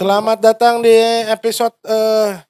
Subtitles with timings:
[0.00, 0.96] Selamat datang di
[1.28, 2.40] episode eh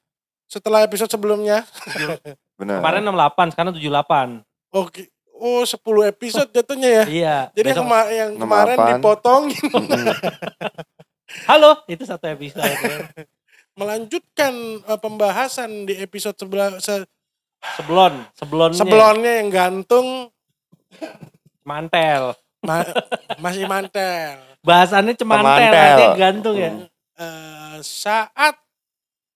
[0.47, 1.67] setelah episode sebelumnya.
[2.59, 2.79] Benar.
[2.79, 4.39] Kemarin 68, sekarang 78.
[4.71, 5.11] Oke.
[5.35, 5.75] Oh, 10
[6.07, 7.05] episode jatuhnya ya.
[7.11, 7.35] Iya.
[7.51, 8.87] Jadi yang, besok- kema- yang kemarin 68.
[8.95, 9.41] dipotong
[11.51, 12.71] Halo, itu satu episode.
[13.79, 14.53] melanjutkan
[14.87, 17.03] eh, pembahasan di episode sebelah se-
[17.75, 18.79] Seblon, seblonnya.
[18.79, 20.07] sebelumnya yang gantung
[21.67, 22.31] Mantel.
[22.63, 22.95] ma-
[23.37, 24.39] masih mantel.
[24.63, 26.71] Bahasannya cemantel, artinya gantung ya.
[27.21, 28.57] Eh, saat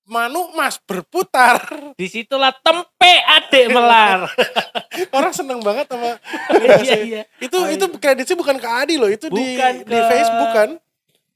[0.06, 1.62] Manu Mas berputar,
[2.00, 4.26] Di situlah tempe adek melar.
[5.18, 6.18] orang seneng banget sama
[6.86, 7.22] iya, iya.
[7.38, 10.70] itu itu kreditnya bukan ke Adi loh, itu di Bukan di ke- Facebook kan.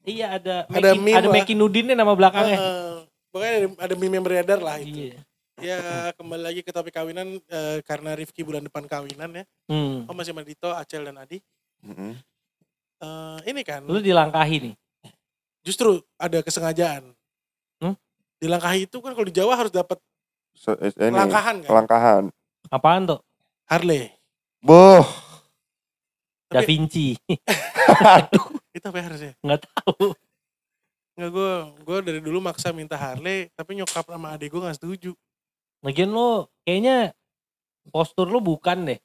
[0.06, 1.30] Iya ada Ada Meki, meme ada.
[1.30, 2.58] Meki Nudinnya nama belakangnya.
[2.58, 2.96] Eh,
[3.30, 5.12] pokoknya ada, ada meme yang beredar lah itu.
[5.12, 5.20] Iya.
[5.60, 5.80] Ya
[6.16, 9.44] kembali lagi ke topik kawinan eh, karena Rifki bulan depan kawinan ya.
[9.68, 10.08] Hmm.
[10.08, 11.44] Oh masih sama Dito, Acel dan Adi.
[11.84, 12.16] Mm-mm.
[13.00, 14.76] Eh, ini kan Lu dilangkahi nih.
[15.62, 17.12] Justru ada kesengajaan.
[17.80, 17.96] Hmm?
[18.40, 20.00] Dilangkahi itu kan kalau di Jawa harus dapat
[20.56, 21.70] Se- eh, ini, langkahan kan.
[21.70, 22.24] Kelangkahan.
[22.68, 23.20] Apaan tuh?
[23.66, 24.12] Harley.
[24.60, 25.06] Boh.
[26.50, 27.08] Da Tapi- Vinci.
[28.76, 29.34] Itu apa ya harusnya?
[29.40, 30.14] Nggak tahu.
[31.16, 31.52] Nggak gue
[31.84, 35.12] gue dari dulu maksa minta Harley, tapi nyokap sama adik gue nggak setuju.
[35.86, 37.14] Lagian lu kayaknya
[37.92, 39.00] postur lu bukan deh.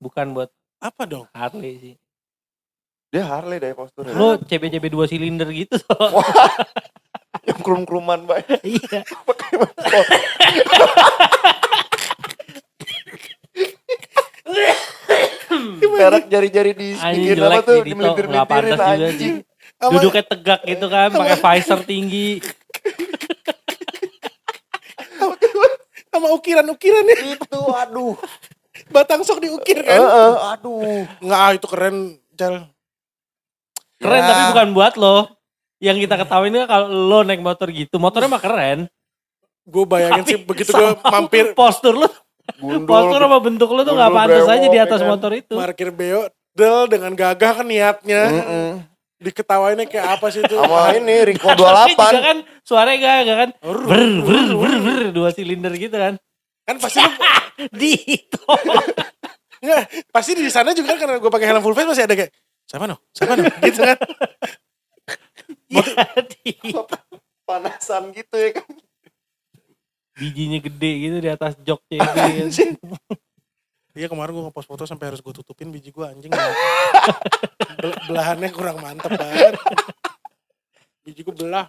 [0.00, 1.28] Bukan buat Apa dong?
[1.36, 1.94] Harley sih.
[3.10, 4.14] Dia Harley deh posturnya.
[4.14, 5.74] Lu CB-CB dua silinder gitu.
[7.48, 8.46] yang kelum-keluman baik.
[8.78, 9.02] iya.
[9.02, 10.04] Pakai motor.
[15.80, 17.98] Perak jari-jari di pinggir apa tuh di di Dito.
[17.98, 19.08] melintir Nggak pantas juga sih.
[19.10, 19.34] anjing.
[19.80, 22.30] Duduknya tegak gitu kan, pakai visor tinggi.
[26.10, 27.16] sama ukiran-ukirannya.
[27.38, 28.18] Itu aduh.
[28.90, 29.98] Batang sok diukir Eh, kan.
[29.98, 31.06] eh, aduh.
[31.22, 31.96] Nggak, itu keren,
[32.34, 32.66] Cel.
[34.00, 34.26] Keren Ya.
[34.26, 35.16] tapi bukan buat lo.
[35.76, 38.88] Yang kita ketahui ini kalau lo naik motor gitu, motornya mah keren.
[39.64, 42.08] Gue bayangin sih Tapi begitu gue mampir postur lo,
[42.84, 45.08] postur sama bentuk lo tuh nggak gundul pantas aja di atas kan?
[45.08, 45.54] motor itu.
[45.54, 48.22] parkir beo del dengan gagah kan niatnya.
[48.28, 48.68] Mm-mm.
[49.20, 50.56] Diketawainnya kayak apa sih itu?
[50.56, 52.28] Sama ini Rico Tapi juga 28.
[52.28, 56.16] kan suaranya gak, gak kan ber ber ber ber dua silinder gitu kan.
[56.64, 57.12] Kan pasti lu,
[57.80, 58.44] Dito.
[59.60, 62.32] enggak, pasti di sana juga kan karena gue pakai helm full face masih ada kayak
[62.70, 63.02] siapa no?
[63.10, 63.42] Siapa no?
[63.66, 63.98] gitu kan.
[65.70, 65.82] Ya,
[66.22, 66.86] Dito.
[67.46, 68.70] Panasan gitu ya kan.
[70.18, 72.50] Bijinya gede gitu di atas jok CB kan.
[73.94, 76.30] Iya kemarin gue ngepost foto sampai harus gue tutupin biji gue anjing.
[77.78, 79.58] Bel- belahannya kurang mantep banget.
[81.02, 81.66] Biji gue belah.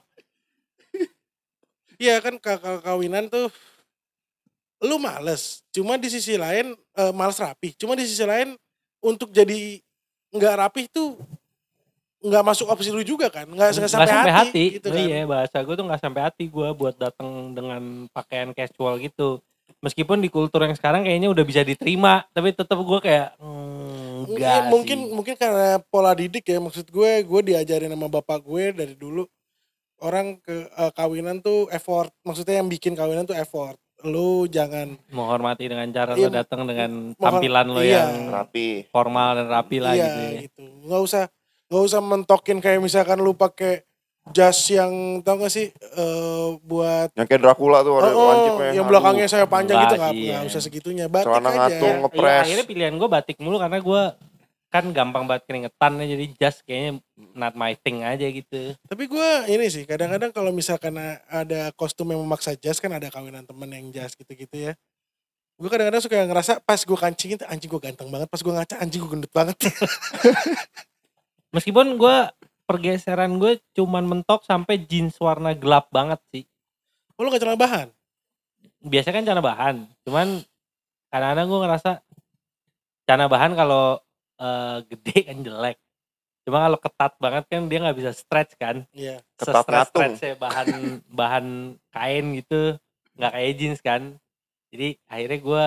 [1.97, 2.37] Iya kan
[2.85, 3.49] kawinan tuh
[4.85, 5.65] lu males.
[5.73, 7.73] Cuma di sisi lain eh, males rapi.
[7.77, 8.53] Cuma di sisi lain
[9.01, 9.81] untuk jadi
[10.31, 11.19] nggak rapi tuh
[12.21, 13.49] nggak masuk opsi lu juga kan.
[13.49, 14.63] Nggak sampai, sampai hati, hati.
[14.77, 15.01] gitu kan.
[15.01, 19.41] Iya bahasa gue tuh nggak sampai hati gue buat datang dengan pakaian casual gitu.
[19.81, 24.37] Meskipun di kultur yang sekarang kayaknya udah bisa diterima, tapi tetap gue kayak hmm, Mungkin
[24.37, 25.13] enggak mungkin, sih.
[25.17, 29.25] mungkin karena pola didik ya maksud gue gue diajarin sama bapak gue dari dulu
[30.01, 33.77] orang ke eh, kawinan tuh effort maksudnya yang bikin kawinan tuh effort
[34.07, 38.09] lu jangan menghormati dengan cara Iya, lo datang dengan tampilan lo iya.
[38.09, 38.89] yang Rapi.
[38.89, 40.19] formal dan rapi lah iya gitu.
[40.21, 40.39] Ya.
[40.49, 41.23] gitu nggak usah
[41.71, 43.85] nggak usah mentokin kayak misalkan lu pakai
[44.29, 48.71] jas yang tau gak sih eh, buat Yang kayak Dracula tuh ada oh, oh, lancipnya.
[48.77, 50.49] yang belakangnya saya panjang gitu nggak sih, nggak iya.
[50.49, 51.97] usah segitunya batik Celana aja ngatung.
[52.05, 52.41] Ngepres.
[52.45, 54.01] akhirnya pilihan gue batik mulu karena gue
[54.71, 57.03] kan gampang banget keringetan ya, jadi jas kayaknya
[57.35, 58.71] not my thing aja gitu.
[58.87, 60.95] Tapi gue ini sih kadang-kadang kalau misalkan
[61.27, 64.73] ada kostum yang memaksa jas kan ada kawinan temen yang jas gitu-gitu ya.
[65.59, 69.03] Gue kadang-kadang suka ngerasa pas gue kancingin anjing gue ganteng banget, pas gue ngaca anjing
[69.03, 69.59] gue gendut banget.
[71.55, 72.17] Meskipun gue
[72.63, 76.47] pergeseran gue cuman mentok sampai jeans warna gelap banget sih.
[77.19, 77.87] oh, lu gak celana bahan?
[78.87, 79.75] Biasanya kan celana bahan,
[80.07, 80.27] cuman
[81.11, 81.91] kadang-kadang gue ngerasa
[83.03, 83.99] celana bahan kalau
[84.41, 85.77] eh, gede kan jelek.
[86.41, 88.81] Cuma kalau ketat banget kan dia nggak bisa stretch kan.
[88.91, 89.21] Iya.
[89.37, 89.89] Ketat ngatung.
[89.93, 90.69] stretchnya bahan
[91.21, 91.45] bahan
[91.93, 92.81] kain gitu
[93.21, 94.01] nggak kayak jeans kan
[94.71, 95.65] jadi akhirnya gue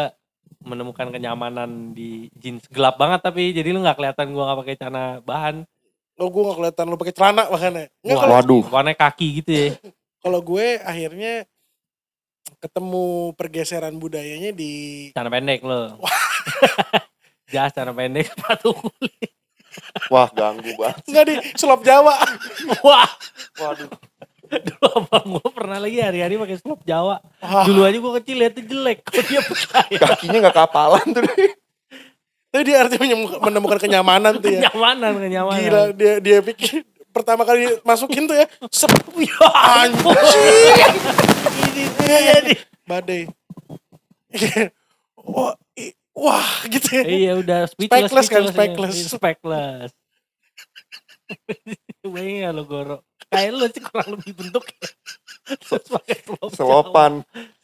[0.65, 5.05] menemukan kenyamanan di jeans gelap banget tapi jadi lu nggak kelihatan gue nggak pakai celana
[5.23, 5.57] bahan
[6.15, 7.87] Oh gue gak kelihatan lu pakai celana bahkan ya.
[7.91, 8.63] Nggak, Wah, kalau Waduh.
[8.71, 9.67] warna kaki gitu ya
[10.25, 11.35] kalau gue akhirnya
[12.63, 13.05] ketemu
[13.37, 14.73] pergeseran budayanya di
[15.13, 16.01] celana pendek lo
[17.55, 19.31] jas celana pendek sepatu kulit
[20.07, 21.03] Wah ganggu banget.
[21.05, 22.15] Enggak di selop Jawa.
[22.81, 23.11] wah
[23.57, 23.91] Waduh.
[24.55, 28.63] dulu abang gue pernah lagi hari-hari pakai slop Jawa Wah, dulu aja gue kecil liatnya
[28.65, 31.23] jelek kok dia percaya Kakinya gak kapalan tuh.
[31.23, 31.51] deh.
[32.47, 34.63] tapi dia artinya menemukan- kenyamanan tuh ya.
[34.63, 39.47] kenyamanan kenyamanan Gila dia dia pikir pertama kali masukin tuh ya, sep, Ya
[39.81, 40.15] ampun.
[41.67, 42.59] ini dia nih.
[42.85, 43.23] Badai.
[45.17, 47.05] wah, i- wah gitu ya.
[47.05, 48.97] Iya udah speechless, Speechless kan, speechless.
[48.97, 49.91] Iya, Speechless.
[52.15, 52.97] Bayangin ya lo Goro.
[53.33, 54.65] Kayak lu sih kurang lebih bentuk.
[55.45, 56.57] Terus pakai selop Jawa.
[56.57, 57.13] Selopan.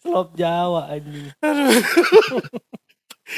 [0.03, 1.31] Selop Jawa anjing.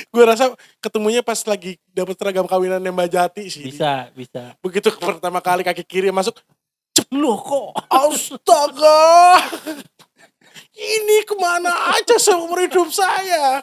[0.09, 3.69] Gue rasa ketemunya pas lagi dapet seragam kawinannya Mbak Jati sih.
[3.69, 4.57] Bisa, bisa.
[4.65, 6.41] Begitu pertama kali kaki kiri masuk,
[7.13, 9.41] Loh kok astaga.
[10.73, 13.61] Ini ke mana aja seumur hidup saya.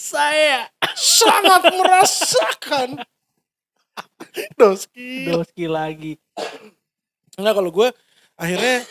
[0.00, 2.88] Saya Sangat merasakan.
[4.56, 5.28] Doski.
[5.28, 6.16] doski lagi.
[7.36, 7.88] Enggak kalau gue
[8.36, 8.84] akhirnya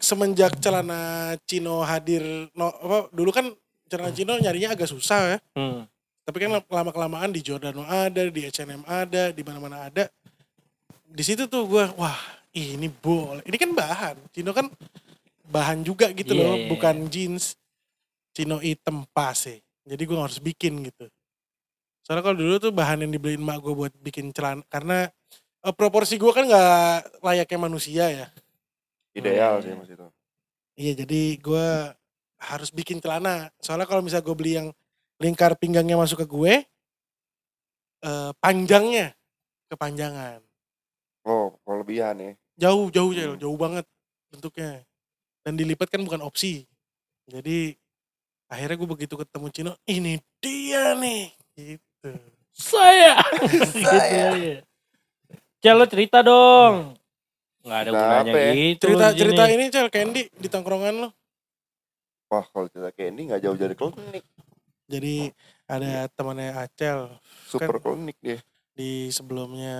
[0.00, 3.50] semenjak celana Cino hadir no, apa dulu kan
[3.86, 5.38] celana Cino nyarinya agak susah ya.
[5.54, 5.86] Hmm.
[6.26, 10.06] Tapi kan lama kelamaan di Giordano ada, di H&M ada, di mana-mana ada.
[11.10, 12.18] Di situ tuh gue wah
[12.54, 13.42] ini boleh.
[13.46, 14.16] Ini kan bahan.
[14.30, 14.70] Cino kan
[15.50, 17.58] bahan juga gitu Iya, loh, iya, bukan jeans.
[18.30, 19.58] Cino hitam pas sih.
[19.86, 21.08] Jadi gue harus bikin gitu.
[22.04, 25.08] Soalnya kalau dulu tuh bahan yang dibeliin mak gue buat bikin celana karena
[25.60, 28.26] eh, proporsi gue kan nggak layaknya manusia ya.
[29.12, 29.64] Ideal Hmm.
[29.64, 30.06] sih mas itu.
[30.80, 31.66] Iya jadi gue
[32.40, 33.52] harus bikin celana.
[33.60, 34.68] Soalnya kalau misalnya gue beli yang
[35.20, 36.54] lingkar pinggangnya masuk ke gue,
[38.00, 39.12] eh, panjangnya
[39.68, 40.40] kepanjangan.
[41.28, 42.32] Oh, kelebihan ya.
[42.56, 43.40] Jauh, jauh, jauh, Hmm.
[43.40, 43.84] jauh banget
[44.32, 44.84] bentuknya.
[45.44, 46.64] Dan dilipat kan bukan opsi.
[47.28, 47.76] Jadi
[48.50, 51.30] akhirnya gue begitu ketemu Cino, ini dia nih.
[51.54, 52.10] Gitu.
[52.50, 53.22] Saya.
[53.70, 54.60] Saya.
[55.62, 56.98] Cel lo cerita dong.
[57.62, 58.52] Nggak ada gunanya ya?
[58.56, 58.84] gitu.
[58.88, 59.54] Cerita cerita sini.
[59.54, 61.08] ini Cel, Candy di tongkrongan lo.
[62.32, 64.24] Wah kalau cerita Candy nggak jauh dari klinik.
[64.90, 65.30] Jadi
[65.70, 67.06] ada temannya Acel
[67.46, 68.42] Super klinik dia.
[68.74, 69.76] di sebelumnya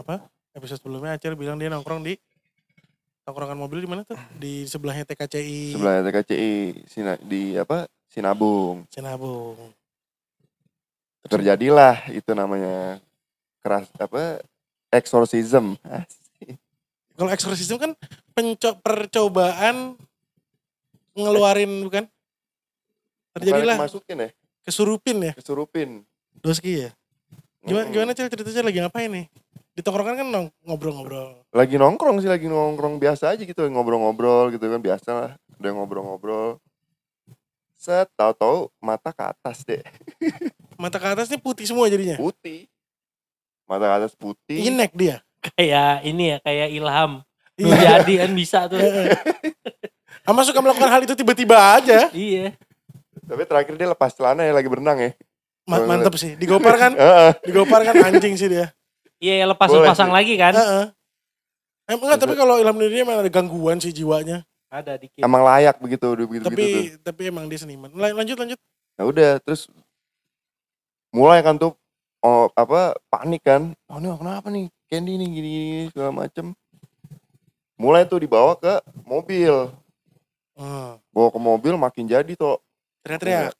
[0.00, 0.24] apa
[0.56, 2.16] episode sebelumnya Acel bilang dia nongkrong di
[3.28, 6.52] tongkrongan mobil di mana tuh di sebelahnya TKCI Sebelah TKCI
[6.88, 7.84] Sina, di apa
[8.14, 8.86] Sinabung.
[8.94, 9.58] Sinabung
[11.26, 13.02] Terjadilah itu namanya
[13.58, 14.38] keras apa
[14.94, 15.74] exorcism.
[17.18, 17.92] Kalau eksorsisme kan
[18.34, 19.94] penco percobaan
[21.14, 22.04] ngeluarin bukan
[23.34, 24.30] terjadilah masukin ya,
[24.66, 26.02] kesurupin ya kesurupin.
[26.42, 26.90] doski ya
[27.62, 27.94] gimana Mm-mm.
[27.94, 29.26] gimana Cel ceritanya lagi ngapain nih
[29.74, 30.26] di tongkrongan kan
[30.66, 35.30] ngobrol-ngobrol Lagi nongkrong sih, lagi nongkrong biasa aja gitu, ngobrol-ngobrol gitu kan biasa lah.
[35.62, 36.58] Udah ngobrol-ngobrol.
[37.84, 39.84] Set, tahu-tahu mata ke atas deh,
[40.80, 42.64] mata ke atas nih putih semua jadinya putih.
[43.64, 44.56] Mata ke atas putih.
[44.64, 47.12] inek dia Kayak ini ya, kayak ilham.
[47.54, 48.00] Iya.
[48.00, 48.80] Jadi kan bisa tuh.
[50.24, 52.50] Ama suka melakukan hal itu tiba-tiba aja iya.
[53.22, 55.10] Tapi terakhir dia lepas celana ya lagi berenang ya.
[55.64, 57.30] Ma- mantep sih digopar kan Heeh.
[57.44, 58.72] digopar kan anjing sih dia
[59.16, 60.16] Iya, lepas Boleh pasang sih.
[60.16, 60.52] lagi kan?
[60.52, 60.84] Heeh.
[61.86, 64.42] Eh, enggak, tapi kalau Ilham Nurdin emang ada gangguan sih jiwanya.
[64.74, 65.22] Ada dikit.
[65.22, 66.82] Emang layak begitu, udah begitu tapi tuh.
[67.06, 67.94] tapi emang dia seniman.
[67.94, 68.58] Lan- Lanjut lanjut.
[68.98, 69.70] Nah udah, terus
[71.14, 71.78] mulai kan tuh
[72.18, 73.70] oh, apa panik kan.
[73.86, 74.66] Oh ini kenapa nih?
[74.90, 76.58] Candy nih gini, gini segala macem.
[77.78, 79.70] Mulai tuh dibawa ke mobil.
[80.58, 80.98] Hmm.
[81.14, 82.58] Bawa ke mobil makin jadi tuh.
[83.06, 83.54] Teriak-teriak.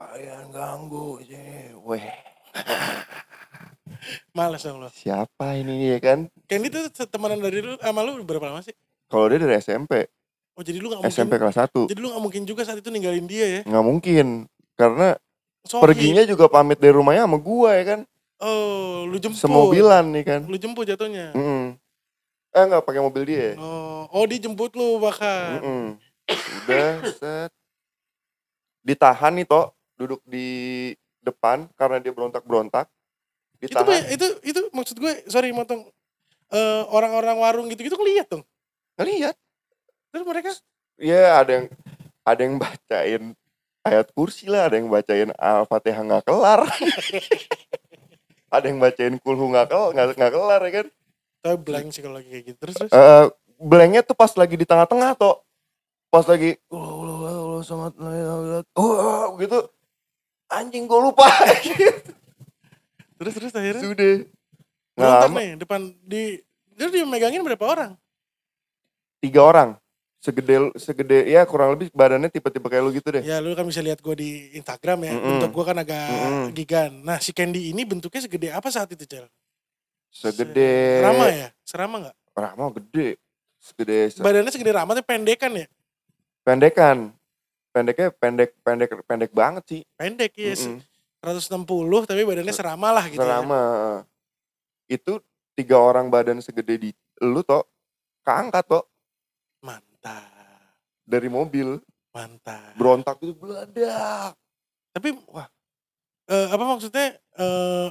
[0.00, 1.72] Kalian ganggu sih.
[1.84, 2.04] Weh,
[4.36, 4.88] Males dong lo.
[4.92, 6.28] siapa ini ya kan?
[6.48, 8.72] Candy tuh temenan dari lu sama lu berapa lama sih?
[9.08, 10.08] Kalau dia dari SMP,
[10.54, 11.14] Oh jadi lu gak mungkin.
[11.18, 11.90] SMP kelas 1.
[11.90, 13.60] Jadi lu gak mungkin juga saat itu ninggalin dia ya.
[13.66, 14.26] Nggak mungkin.
[14.78, 15.18] Karena
[15.66, 15.82] Sohib.
[15.82, 18.00] perginya juga pamit dari rumahnya sama gua ya kan.
[18.38, 19.38] Oh, lu jemput.
[19.38, 20.40] Semobilan nih kan.
[20.46, 21.34] Lu jemput jatuhnya.
[21.34, 21.78] Mm
[22.54, 23.58] Eh nggak pakai mobil dia.
[23.58, 25.58] Oh, oh dia jemput lu bahkan.
[25.58, 25.84] Mm-mm.
[26.62, 27.50] Udah set.
[28.86, 32.86] Ditahan nih toh duduk di depan karena dia berontak-berontak.
[33.58, 33.90] Itu Ditahan.
[33.90, 35.82] Bay, itu itu maksud gue, sorry motong.
[36.54, 38.46] Eh, orang-orang warung gitu-gitu ngeliat dong.
[38.98, 39.36] Ngeliat.
[40.14, 40.50] Terus mereka
[40.94, 41.66] Ya ada yang
[42.22, 43.22] ada yang bacain
[43.82, 46.62] ayat kursi lah, ada yang bacain Al-Fatihah nggak kelar.
[48.54, 50.88] ada yang bacain kulhu nggak kelar, nggak kelar ya kan.
[51.44, 52.58] tapi blank sih kalau lagi kayak gitu.
[52.62, 52.92] Terus terus.
[52.94, 53.24] Eh
[53.60, 55.44] blanknya tuh pas lagi di tengah-tengah toh.
[56.08, 57.92] Pas lagi Allah sangat
[58.78, 59.58] oh gitu.
[60.48, 61.26] Anjing gue lupa.
[63.18, 63.82] Terus terus akhirnya.
[63.82, 64.14] Sudah.
[64.94, 66.38] Nggak lama, nih depan di
[66.78, 67.98] terus dia megangin berapa orang?
[69.24, 69.70] Tiga orang
[70.18, 73.80] segede segede ya kurang lebih badannya tipe-tipe kayak lu gitu deh Ya lu kan bisa
[73.80, 75.12] lihat gue di Instagram ya.
[75.12, 75.28] Mm-mm.
[75.36, 76.46] Bentuk gue kan agak Mm-mm.
[76.52, 76.92] gigan.
[77.00, 79.24] Nah si Candy ini bentuknya segede apa saat itu Cel?
[80.08, 81.48] segede Rama ya?
[81.60, 82.16] Serama nggak?
[82.32, 83.08] Rama gede
[83.58, 85.66] segede se- Badannya segede Rama tapi pendekan ya?
[86.40, 87.08] pendekan
[87.70, 90.52] pendeknya pendek pendek pendek banget sih Pendek ya.
[90.54, 90.80] Mm-mm.
[91.20, 91.64] 160
[92.04, 93.62] tapi badannya serama lah gitu Serama.
[94.86, 95.16] itu
[95.52, 97.64] tiga orang badan segede di lu toh
[98.20, 98.84] keangkat toh
[99.64, 100.28] Mantap.
[101.08, 101.80] dari mobil
[102.12, 102.76] Mantap.
[102.76, 104.36] berontak itu beledak
[104.92, 105.48] Tapi wah
[106.28, 107.88] eh, apa maksudnya eh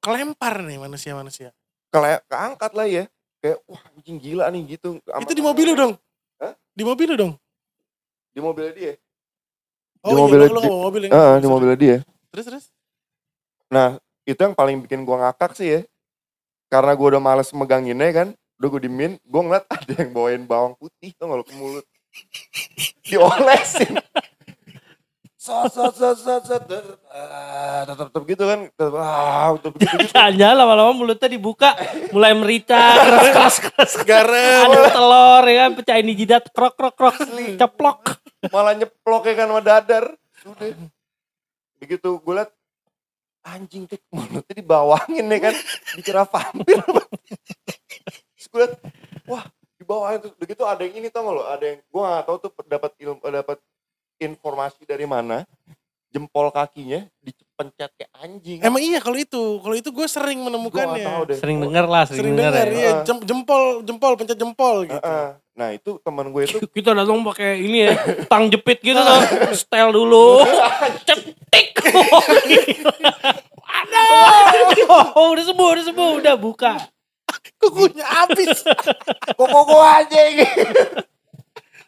[0.00, 1.50] kelempar nih manusia-manusia.
[1.90, 3.04] Kele keangkat lah ya
[3.42, 5.92] kayak wah anjing gila nih gitu Itu di mobil lu dong?
[6.40, 6.54] Hah?
[6.72, 7.32] Di mobil lu dong?
[8.36, 8.94] di mobil dia
[10.04, 11.96] Oh Di iya, mobil di- mobil yang terus, di mobil dia
[12.30, 12.64] Terus terus.
[13.72, 13.96] nah
[14.28, 15.80] itu yang paling bikin gua ngakak sih ya
[16.68, 20.74] karena gua udah males meganginnya kan udah gue dimin gue ngeliat ada yang bawain bawang
[20.80, 21.86] putih tuh nggak ke mulut.
[23.04, 24.00] Diolesin.
[25.36, 26.64] Sat sat sat sat sat
[27.12, 28.60] ah, tetep tetep gitu kan.
[28.66, 30.10] Tetep ah tetep gitu gitu.
[30.16, 31.76] Jangan lama-lama mulutnya dibuka,
[32.10, 33.92] mulai merita, keras keras keras.
[34.02, 34.74] Garam.
[34.74, 37.16] Ada telur ya kan, pecahin di jidat, krok krok krok,
[37.60, 38.18] ceplok.
[38.50, 40.04] malah nyeplok ya kan sama dadar.
[40.50, 40.68] Udah
[41.76, 42.50] begitu gue liat
[43.46, 45.54] anjing tuh mulutnya dibawangin ya kan.
[45.94, 46.82] Dikira vampir
[48.46, 48.74] terus gue liat
[49.26, 49.44] wah
[49.76, 52.50] dibawangin tuh begitu ada yang ini tau gak lo ada yang gue gak tahu tuh
[52.64, 53.58] dapat ilmu dapat
[54.16, 55.42] informasi dari mana
[56.08, 61.02] jempol kakinya dipencet kayak anjing Emang iya kalau itu, kalau itu gue sering menemukannya.
[61.02, 62.78] tahu deh Sering denger lah, sering, Sering denger dengar, ya.
[62.78, 64.96] iya, jem- jempol, jempol, pencet jempol gitu.
[64.96, 65.28] Heeh.
[65.52, 67.92] nah itu teman gue itu Kita datang pakai ini ya,
[68.32, 69.20] tang jepit gitu tuh,
[69.52, 70.40] style dulu.
[71.04, 71.84] Cetik.
[73.66, 75.12] Aduh.
[75.12, 76.72] Oh, udah sembuh, udah sembuh, udah buka.
[77.56, 78.60] Kukunya habis.
[79.36, 80.34] kok kok kok anjing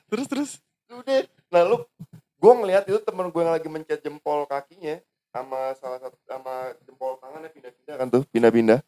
[0.09, 0.51] terus terus.
[0.89, 1.85] udah nah lu
[2.35, 4.97] gue ngeliat itu temen gue yang lagi mencet jempol kakinya
[5.29, 8.81] sama salah satu sama jempol tangannya pindah-pindah kan tuh pindah-pindah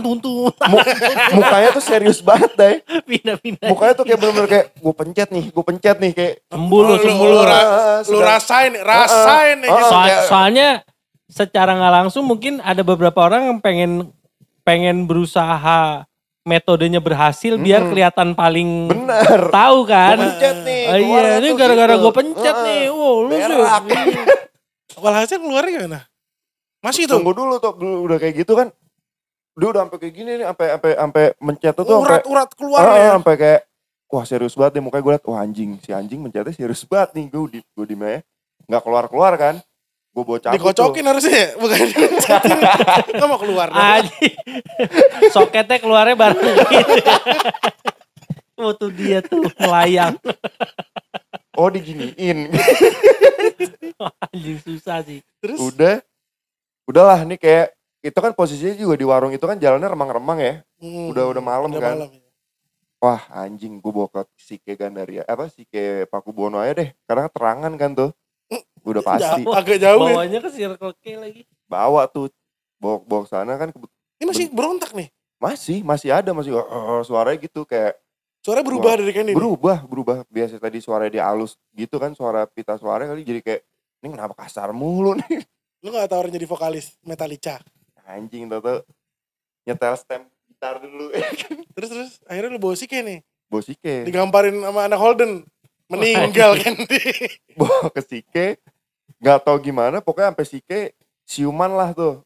[0.00, 0.54] tuntung.
[0.54, 0.86] Mu-
[1.34, 3.68] mukanya tuh serius banget deh Pindah-pindah.
[3.68, 6.98] mukanya tuh kayak bener-bener kayak gue pencet nih gue pencet nih kayak Sembuh lu, Oh,
[7.02, 10.68] lu- Ah, Lu sedang- rasain, rasain Ah, ah, Soal- kayak- soalnya
[11.26, 14.14] secara nggak langsung mungkin ada beberapa orang yang pengen
[14.62, 16.06] pengen berusaha
[16.42, 17.90] metodenya berhasil biar Mm-mm.
[17.94, 20.18] kelihatan paling bener tahu kan.
[20.18, 22.02] Gua pencet nih Oh, iya, ini gara-gara gitu.
[22.02, 22.82] gue pencet Ah, nih.
[22.90, 23.46] Wow, lu sih.
[23.46, 23.82] berak.
[24.98, 26.00] Walhasil keluarnya gimana?
[26.82, 27.22] Masih tuh.
[27.22, 28.74] tunggu dulu tuh dulu udah kayak gitu kan
[29.52, 32.96] dia udah sampai kayak gini nih sampai sampai sampai mencet tuh sampai Urat-urat keluar Ah,
[32.98, 33.10] ya.
[33.14, 33.60] sampai kayak
[34.10, 37.24] wah serius banget deh mukanya gue liat wah anjing si anjing mencetnya serius banget nih
[37.30, 37.96] gue di gue di
[38.66, 39.60] nggak keluar keluar kan
[40.12, 41.86] gue bawa cabut Dikocokin harusnya ya, bukan.
[43.16, 43.68] Nggak mau keluar.
[43.72, 44.28] Aji.
[45.32, 46.60] Soketnya keluarnya bareng gitu.
[48.60, 50.20] Oh tuh dia tuh melayang.
[50.20, 50.36] tuh.
[51.56, 52.52] oh diginiin
[54.28, 55.24] Anjing susah sih.
[55.40, 56.04] Terus udah
[56.84, 57.66] udahlah nih kayak
[58.02, 61.70] itu kan posisinya juga di warung itu kan jalannya remang-remang ya hmm, udah- udah malam
[61.70, 61.94] udah kan.
[61.94, 62.10] malam.
[62.98, 67.90] wah anjing gue bawa ke Sike Gandaria apa Sike Pakubono aja deh karena terangan kan
[67.94, 68.10] tuh
[68.82, 70.14] udah pasti Jauh, agak jauh ya.
[70.14, 71.42] Bawanya ke Circle K lagi.
[71.64, 72.28] bawa tuh
[72.76, 73.70] bawa bawa sana kan
[74.16, 75.08] Ini masih berontak nih.
[75.36, 77.98] masih masih ada masih "Oh," suaranya gitu kayak
[78.40, 79.30] Suaranya berubah dari Candy.
[79.30, 79.36] nih.
[79.36, 83.60] berubah berubah biasa tadi suaranya dia halus gitu kan suara pita suara kali jadi kayak
[83.98, 85.42] ini kenapa kasar mulu nih
[85.78, 87.58] Lu gak tawarin jadi vokalis Metallica.
[88.04, 88.78] anjing tau tau
[89.62, 91.10] nyetel stem gitar dulu
[91.74, 93.18] Terus terus akhirnya lu bawa Sike nih.
[93.46, 95.42] bosike Digamparin sama anak Holden.
[95.92, 97.02] Meninggal Candy.
[97.58, 98.46] bawa ke Sike
[99.22, 100.80] nggak tahu gimana pokoknya sampai Sike
[101.28, 102.24] siuman lah tuh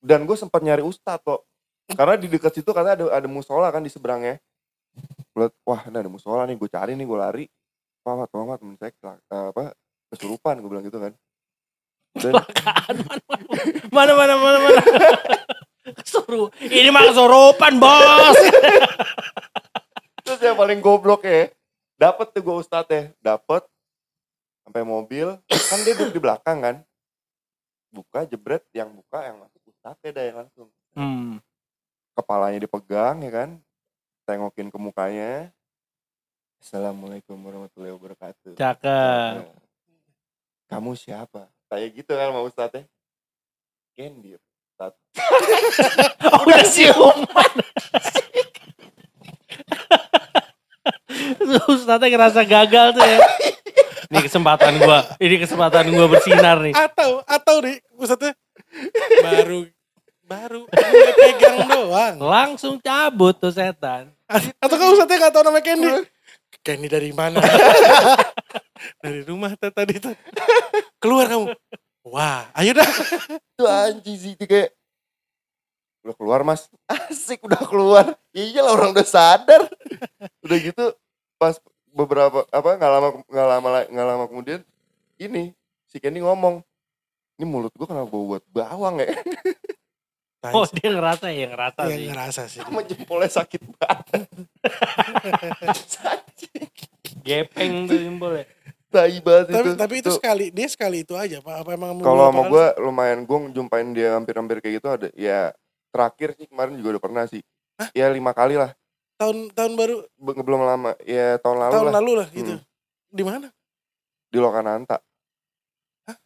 [0.00, 1.46] dan gue sempat nyari ustad kok
[1.92, 4.40] karena di dekat situ katanya ada ada musola kan di seberangnya
[5.36, 7.44] gue wah ini ada musola nih gue cari nih gue lari
[8.04, 9.72] tolong Pak, temen saya eh, apa
[10.12, 11.12] kesurupan gue bilang gitu kan
[12.20, 12.32] dan
[13.94, 14.80] Mana mana mana mana.
[16.02, 16.50] Kesuruh.
[16.58, 18.38] Ini mah kesurupan, Bos.
[20.24, 21.52] terus yang paling goblok ya
[22.04, 23.64] dapet tuh gue ustadnya dapet
[24.60, 26.76] sampai mobil kan dia duduk di belakang kan
[27.88, 31.42] buka jebret yang buka yang masuk ustadnya dah yang langsung Hmm.
[32.14, 33.50] kepalanya dipegang ya kan
[34.22, 35.50] tengokin ke mukanya
[36.62, 39.34] Assalamualaikum warahmatullahi wabarakatuh Cakep.
[39.42, 39.52] Nah,
[40.70, 42.84] kamu siapa kayak gitu kan sama ustadnya
[43.94, 44.92] Candy Ustad.
[46.24, 47.26] Oh, udah siuman.
[51.84, 53.18] Ustaznya ngerasa gagal tuh ya.
[54.14, 56.72] Ini kesempatan gua, ini kesempatan gua bersinar nih.
[56.72, 58.32] Atau atau nih Ustadznya
[59.20, 59.68] baru
[60.24, 60.60] baru
[61.20, 62.14] pegang doang.
[62.22, 64.08] Langsung cabut tuh setan.
[64.60, 66.08] Atau kan Ustadznya gak tau nama Candy.
[66.64, 67.42] Candy dari mana?
[69.04, 70.14] dari rumah tuh tadi tuh.
[71.02, 71.52] Keluar kamu.
[72.08, 72.88] Wah, ayo dah.
[73.56, 74.72] itu anjing sih itu kayak
[76.04, 78.04] udah keluar mas asik udah keluar
[78.36, 79.64] iya lah orang udah sadar
[80.44, 80.92] udah gitu
[81.40, 81.56] pas
[81.94, 84.60] beberapa apa nggak lama nggak lama nggak lama kemudian
[85.16, 85.54] ini
[85.86, 86.58] si Kenny ngomong
[87.38, 89.14] ini mulut gua kenapa bau buat bawang ya
[90.52, 92.08] Oh dia ngerasa ya ngerasa Yang sih.
[92.12, 92.60] ngerasa sih.
[92.60, 94.20] Sama jempolnya sakit banget.
[97.24, 98.44] Gepeng tuh jempol ya.
[98.92, 99.80] Tai banget Tapi itu.
[99.80, 101.64] tapi itu Tuh, sekali dia sekali itu aja Pak.
[101.64, 105.50] Apa emang Kalau sama kali gue lumayan gue jumpain dia hampir-hampir kayak gitu ada ya
[105.88, 107.40] terakhir sih kemarin juga udah pernah sih.
[107.80, 107.88] Hah?
[107.96, 108.76] Ya lima kali lah.
[109.14, 112.52] Tahun tahun baru Be- belum lama ya tahun lalu tahun lah lalu lah gitu.
[112.52, 112.62] Hmm.
[113.08, 113.48] Di mana?
[114.26, 114.98] di Lokananta.
[116.04, 116.16] Hah?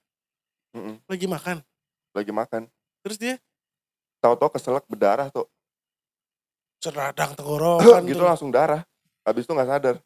[0.72, 1.60] Mm-mm, Lagi makan.
[2.10, 2.62] lagi makan.
[3.00, 3.34] Terus dia
[4.18, 5.44] Tahu-tahu keselak berdarah tuh.
[6.78, 8.26] seradang tenggorokan gitu tuh.
[8.26, 8.82] langsung darah.
[9.22, 9.96] Habis itu nggak sadar.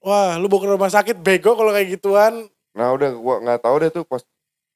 [0.00, 2.48] Wah, lu bawa ke rumah sakit bego kalau kayak gituan.
[2.72, 4.24] Nah udah gua nggak tahu deh tuh pas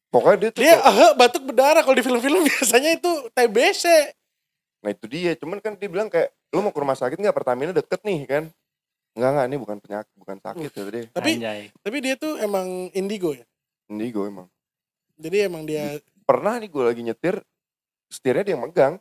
[0.08, 3.84] pokoknya dia tuh Dia kok- eh, batuk berdarah kalau di film-film biasanya itu TBC.
[4.78, 7.75] nah itu dia cuman kan dia bilang kayak lu mau ke rumah sakit nggak Pertamina
[7.75, 8.44] deket nih kan
[9.18, 11.61] nggak nggak ini bukan penyakit bukan sakit ya deh Tapi Anjay.
[11.82, 13.42] tapi dia tuh emang indigo ya.
[13.90, 14.46] indigo emang
[15.18, 17.34] Jadi emang dia pernah nih gue lagi nyetir
[18.11, 18.94] setirnya dia yang megang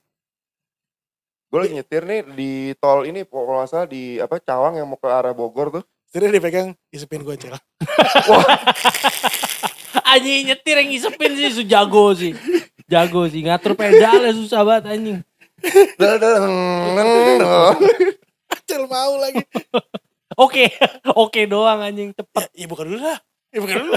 [1.54, 4.98] gue lagi nyetir nih di tol ini kalau nggak salah di apa Cawang yang mau
[4.98, 7.54] ke arah Bogor tuh setirnya dipegang isepin gue cel.
[10.14, 12.38] Anjing nyetir yang ngisepin sih su jago sih.
[12.86, 15.20] Jago sih ngatur pedalnya susah banget anjing.
[18.64, 19.44] Cel mau lagi.
[20.34, 20.66] Oke,
[21.06, 22.50] oke doang anjing cepet.
[22.54, 23.20] Ya, bukan dulu lah.
[23.54, 23.94] Ya bukan dulu.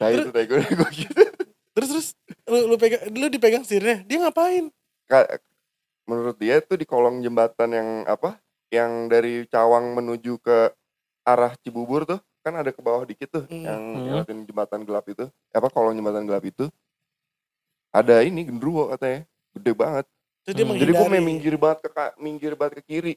[0.00, 0.58] nah itu tadi gue
[0.90, 1.22] gitu
[1.72, 2.08] Terus terus
[2.44, 4.02] lu, lu pegang lu dipegang setirnya.
[4.02, 4.68] Dia ngapain?
[5.06, 5.38] Ka-
[6.02, 8.36] menurut dia tuh di kolong jembatan yang apa
[8.68, 10.72] yang dari Cawang menuju ke
[11.22, 13.62] arah Cibubur tuh kan ada ke bawah dikit tuh Hmm.
[13.62, 14.02] yang Hmm.
[14.02, 16.66] ngelewatin jembatan gelap itu apa kolong jembatan gelap itu
[17.94, 19.22] ada ini gendruwo katanya
[19.54, 20.06] gede banget
[20.42, 20.74] Terus dia Hmm.
[20.74, 23.14] jadi gue main minggir banget ke minggir banget ke kiri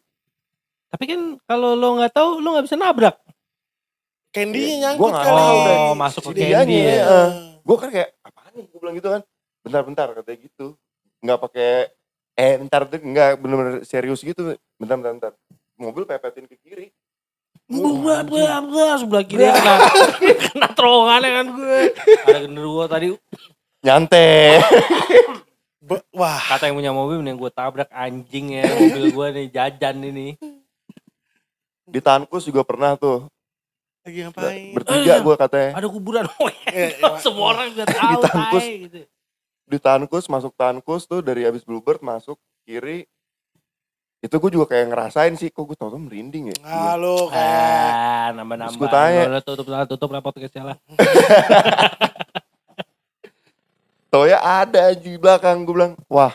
[0.85, 3.15] Tapi kan kalau lo nggak tahu lo nggak bisa nabrak.
[4.29, 5.73] Candy-nya Gua nyangkut nggak kali.
[5.81, 7.03] Oh, masuk ke Si candy Dianya, ya.
[7.03, 7.29] eh.
[7.59, 9.21] gue kan kayak apaan nih gue bilang gitu kan
[9.59, 10.67] bentar-bentar katanya gitu
[11.19, 11.71] nggak pakai
[12.35, 14.41] eh bentar tuh nggak bener-bener serius gitu
[14.75, 15.31] bentar bentar, bentar.
[15.75, 16.93] mobil pepetin ke kiri
[17.65, 19.75] Buah, buah, buah, sebelah kiri kena,
[20.45, 21.79] kena terowongannya kan gue.
[22.21, 23.09] Ada genderuwo tadi,
[23.81, 24.61] nyantai
[25.85, 29.95] Be- Wah, kata yang punya mobil mending gue tabrak anjing ya mobil gue nih jajan
[30.01, 30.27] ini.
[31.85, 33.29] di Tankus juga pernah tuh
[34.01, 34.73] lagi ngapain?
[34.73, 35.21] bertiga Eh.
[35.21, 38.57] gue katanya Ada kuburan, oh eh, semua orang udah tahu Ditangkus.
[38.59, 38.97] tai, gitu.
[39.63, 43.05] di Tankus masuk Tankus tuh dari abis Bluebird masuk kiri
[44.19, 47.89] itu gue juga kayak ngerasain sih kok gue tau tau merinding ya Ah, lu kayak
[47.93, 48.73] Ah, nambah-nambah.
[48.73, 49.21] Terus gua tanya.
[49.27, 50.77] Lo tutup lah, tutup lah podcastnya lah.
[54.15, 56.31] Tau ya ada aja di belakang gue bilang wah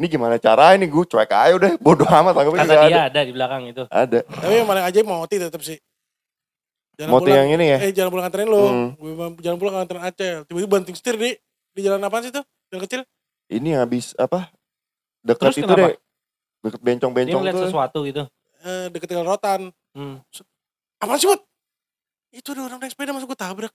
[0.00, 3.20] ini gimana cara ini gue cuek aja udah bodoh amat anggapnya Kata dia ada ada
[3.28, 3.82] di belakang itu.
[3.92, 5.76] ada tapi yang paling ajaib moti tetap sih.
[6.98, 8.62] Jalan motor pulang, yang ini ya eh jalan pulang nganterin lu.
[8.64, 8.88] Hmm.
[8.96, 9.12] Gue
[9.44, 10.36] jalan pulang nganterin Acel.
[10.48, 11.30] Tiba-tiba banting setir di
[11.76, 12.42] di jalan apaan sih tuh?
[12.72, 13.00] Jalan kecil.
[13.48, 14.50] ini habis apa
[15.22, 15.88] dekat Terus itu kenapa?
[15.94, 15.94] deh
[16.58, 18.22] deket Dia bencong-bencong tuh sesuatu gitu.
[18.66, 19.70] Eh, deket tinggal rotan.
[19.94, 20.18] Hmm.
[20.98, 21.42] Apaan sih, Mut?
[22.34, 23.72] Itu ada orang naik sepeda masuk gue tabrak.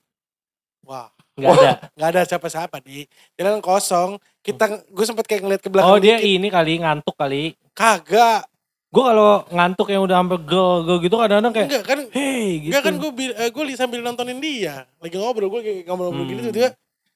[0.84, 1.72] Wah, Gak ada.
[1.92, 4.16] nggak ada siapa-siapa di jalan kosong.
[4.40, 5.88] Kita gue sempet kayak ngeliat ke belakang.
[5.88, 6.36] Oh dia dikit.
[6.36, 7.56] ini kali ngantuk kali.
[7.74, 8.46] kagak.
[8.88, 12.70] Gue kalau ngantuk yang udah sampai gel gel gitu kadang-kadang kayak Enggak kan hey gitu.
[12.70, 14.86] Enggak kan gue eh, gue li- sambil nontonin dia.
[15.00, 16.52] Lagi ngobrol gue kayak ngobrol-ngobrol gini Hmm.
[16.52, 16.70] tiba-tiba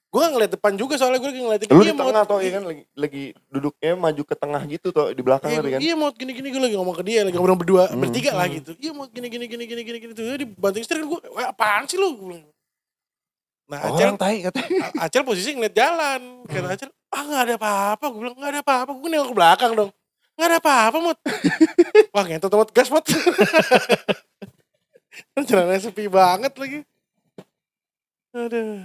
[0.08, 2.40] gue gak ngeliat depan juga soalnya gue lagi ngeliatin lu dia di mau tengah toh
[2.40, 5.80] ya kan lagi lagi duduknya maju ke tengah gitu toh di belakang Iya, tadi kan
[5.84, 8.00] iya mau gini-gini gue lagi ngomong ke dia lagi ngobrol berdua Hmm.
[8.00, 8.56] bertiga lah Hmm.
[8.56, 8.72] gitu.
[8.80, 11.84] Iya mau gini gini gini gini gini gini tuh dibanting setir kan gue "Wah, apaan
[11.86, 12.10] sih lu?
[13.68, 14.40] Nah Acel orang tai
[14.96, 16.22] Acel posisi ngeliat jalan.
[16.48, 18.06] Kata Acel ah nggak ada apa-apa.
[18.12, 18.92] Gue bilang nggak ada apa-apa.
[18.96, 19.92] Gue nengok ke belakang dong.
[20.40, 21.18] Nggak ada apa-apa mut.
[22.16, 22.70] Wah ngentot mut.
[22.72, 23.06] Gas mut.
[25.50, 26.80] Jalannya sepi banget lagi.
[28.32, 28.82] Aduh.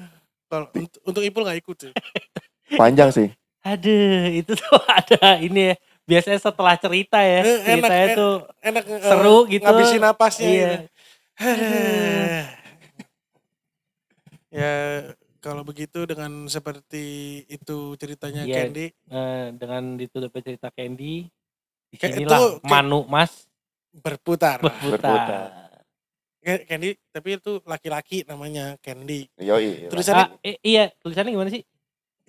[0.49, 1.93] Kalau untuk, untuk Ipul nggak ikut sih.
[2.81, 3.29] Panjang sih.
[3.63, 5.75] Aduh itu tuh ada ini ya.
[6.03, 7.47] Biasanya setelah cerita ya.
[7.47, 9.63] Eh, enak, Ceritanya eh, tuh enak eh, seru gitu.
[9.63, 10.71] ngabisin napasnya Iya.
[10.75, 10.87] gitu.
[14.53, 14.75] Ya
[15.41, 17.05] kalau begitu dengan seperti
[17.47, 18.57] itu ceritanya Iya.
[18.63, 21.27] Candy Eh, dengan ditutupnya cerita Candy.
[21.91, 23.49] Kayak Di sinilah itu, Manu Mas
[23.91, 25.01] berputar berputar.
[25.03, 25.43] Berputar.
[26.39, 31.63] Ca- Candy tapi itu laki-laki namanya Candy yoi Tulisannya- Ah, eh, iya tulisannya gimana sih?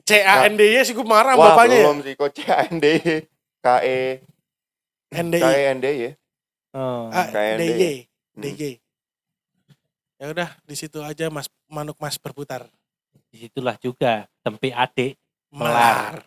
[0.03, 2.85] C A N D Y sih gue marah wah bapaknya ya belum sih kok CAND
[3.57, 3.99] KE
[5.09, 6.11] N D Y KEND ya
[6.73, 7.07] Oh.
[7.07, 7.91] A KND D Y ya?
[8.35, 8.63] D Y
[10.13, 12.69] ya udah di situ aja Mas Manuk Mas berputar.
[13.33, 15.17] Di situlah juga tempe adik
[15.49, 16.21] melar